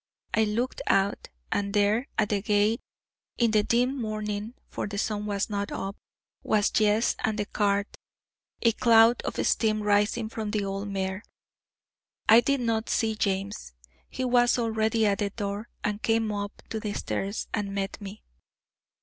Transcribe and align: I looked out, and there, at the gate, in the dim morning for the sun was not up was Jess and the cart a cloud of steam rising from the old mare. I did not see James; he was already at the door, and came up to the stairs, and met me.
I 0.33 0.45
looked 0.45 0.81
out, 0.87 1.27
and 1.51 1.75
there, 1.75 2.07
at 2.17 2.29
the 2.29 2.41
gate, 2.41 2.81
in 3.37 3.51
the 3.51 3.61
dim 3.61 4.01
morning 4.01 4.55
for 4.67 4.87
the 4.87 4.97
sun 4.97 5.27
was 5.27 5.47
not 5.47 5.71
up 5.71 5.95
was 6.41 6.71
Jess 6.71 7.15
and 7.19 7.37
the 7.37 7.45
cart 7.45 7.87
a 8.63 8.71
cloud 8.71 9.21
of 9.21 9.35
steam 9.45 9.83
rising 9.83 10.27
from 10.27 10.49
the 10.49 10.65
old 10.65 10.87
mare. 10.87 11.21
I 12.27 12.39
did 12.41 12.61
not 12.61 12.89
see 12.89 13.13
James; 13.13 13.73
he 14.09 14.25
was 14.25 14.57
already 14.57 15.05
at 15.05 15.19
the 15.19 15.29
door, 15.29 15.69
and 15.83 16.01
came 16.01 16.31
up 16.31 16.63
to 16.71 16.79
the 16.79 16.93
stairs, 16.93 17.47
and 17.53 17.75
met 17.75 18.01
me. 18.01 18.23